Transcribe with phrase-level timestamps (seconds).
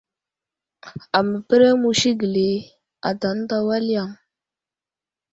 [1.17, 2.49] Aməpəreŋ musi gəli
[3.09, 4.09] ata ənta wal yaŋ.